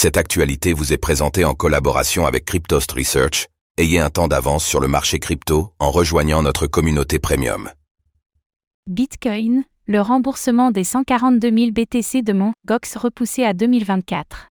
[0.00, 3.48] Cette actualité vous est présentée en collaboration avec Cryptost Research.
[3.78, 7.68] Ayez un temps d'avance sur le marché crypto en rejoignant notre communauté premium.
[8.86, 12.52] Bitcoin, le remboursement des 142 000 BTC de Mt.
[12.64, 14.50] Gox repoussé à 2024.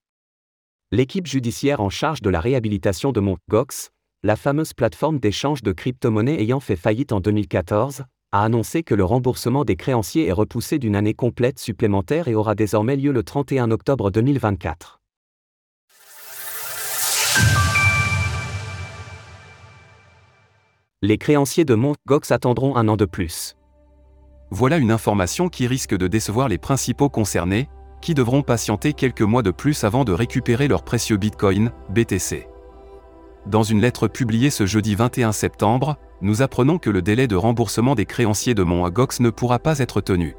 [0.92, 3.38] L'équipe judiciaire en charge de la réhabilitation de Mt.
[3.50, 3.92] Gox,
[4.24, 8.04] la fameuse plateforme d'échange de crypto-monnaies ayant fait faillite en 2014,
[8.34, 12.54] a annoncé que le remboursement des créanciers est repoussé d'une année complète supplémentaire et aura
[12.54, 14.97] désormais lieu le 31 octobre 2024.
[21.04, 21.96] Les créanciers de Mt.
[22.32, 23.56] Attendront un an de plus.
[24.50, 27.70] Voilà une information qui risque de décevoir les principaux concernés,
[28.02, 32.48] qui devront patienter quelques mois de plus avant de récupérer leur précieux Bitcoin, BTC.
[33.46, 37.94] Dans une lettre publiée ce jeudi 21 septembre, nous apprenons que le délai de remboursement
[37.94, 38.90] des créanciers de Mt.
[38.92, 40.36] Gox ne pourra pas être tenu.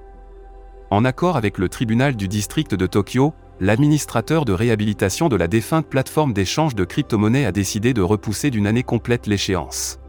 [0.91, 5.87] En accord avec le tribunal du district de Tokyo, l'administrateur de réhabilitation de la défunte
[5.87, 10.01] plateforme d'échange de crypto-monnaies a décidé de repousser d'une année complète l'échéance.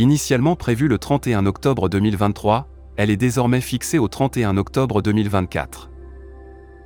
[0.00, 5.90] Initialement prévue le 31 octobre 2023, elle est désormais fixée au 31 octobre 2024.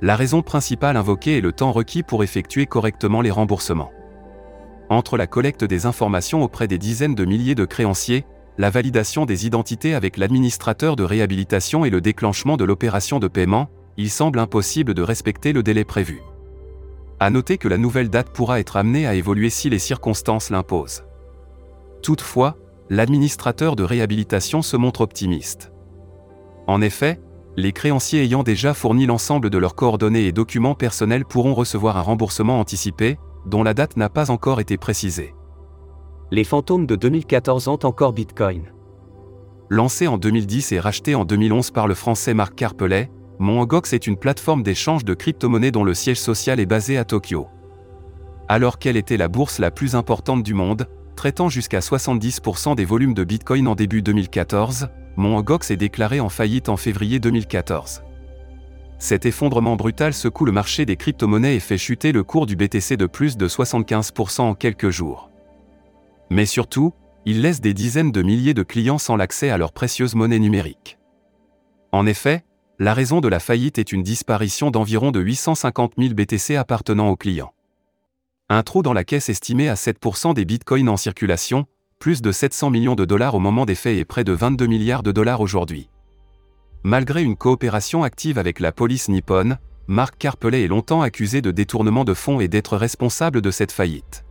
[0.01, 3.93] La raison principale invoquée est le temps requis pour effectuer correctement les remboursements.
[4.89, 8.25] Entre la collecte des informations auprès des dizaines de milliers de créanciers,
[8.57, 13.69] la validation des identités avec l'administrateur de réhabilitation et le déclenchement de l'opération de paiement,
[13.95, 16.21] il semble impossible de respecter le délai prévu.
[17.21, 21.05] À noter que la nouvelle date pourra être amenée à évoluer si les circonstances l'imposent.
[22.01, 22.57] Toutefois,
[22.89, 25.71] l'administrateur de réhabilitation se montre optimiste.
[26.67, 27.19] En effet,
[27.57, 32.01] les créanciers ayant déjà fourni l'ensemble de leurs coordonnées et documents personnels pourront recevoir un
[32.01, 35.33] remboursement anticipé, dont la date n'a pas encore été précisée.
[36.31, 38.63] Les fantômes de 2014 ont encore Bitcoin.
[39.69, 44.17] Lancé en 2010 et racheté en 2011 par le français Marc Carpelet, Mongox est une
[44.17, 47.47] plateforme d'échange de crypto-monnaies dont le siège social est basé à Tokyo.
[48.47, 53.13] Alors qu'elle était la bourse la plus importante du monde, traitant jusqu'à 70% des volumes
[53.13, 58.03] de Bitcoin en début 2014, Mongox est déclaré en faillite en février 2014.
[58.99, 62.97] Cet effondrement brutal secoue le marché des crypto-monnaies et fait chuter le cours du BTC
[62.97, 65.29] de plus de 75% en quelques jours.
[66.29, 66.93] Mais surtout,
[67.25, 70.97] il laisse des dizaines de milliers de clients sans l'accès à leurs précieuses monnaies numériques.
[71.91, 72.43] En effet,
[72.77, 77.15] la raison de la faillite est une disparition d'environ de 850 000 BTC appartenant aux
[77.15, 77.54] clients.
[78.47, 81.65] Un trou dans la caisse estimé à 7% des bitcoins en circulation,
[81.97, 85.01] plus de 700 millions de dollars au moment des faits et près de 22 milliards
[85.01, 85.89] de dollars aujourd'hui.
[86.83, 89.57] Malgré une coopération active avec la police nippone,
[89.87, 94.23] Marc Carpelet est longtemps accusé de détournement de fonds et d'être responsable de cette faillite.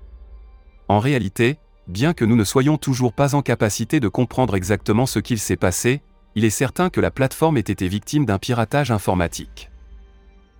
[0.87, 1.59] En réalité,
[1.89, 5.57] bien que nous ne soyons toujours pas en capacité de comprendre exactement ce qu'il s'est
[5.57, 6.03] passé,
[6.37, 9.73] il est certain que la plateforme ait été victime d'un piratage informatique.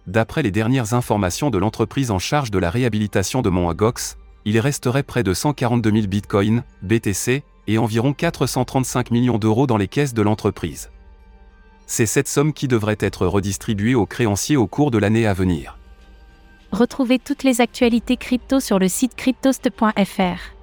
[0.07, 4.59] D'après les dernières informations de l'entreprise en charge de la réhabilitation de Mont Agox, il
[4.61, 10.13] resterait près de 142 000 bitcoins, BTC, et environ 435 millions d'euros dans les caisses
[10.13, 10.91] de l'entreprise.
[11.87, 15.79] C'est cette somme qui devrait être redistribuée aux créanciers au cours de l'année à venir.
[16.73, 20.55] Retrouvez toutes les actualités crypto sur le site cryptost.fr.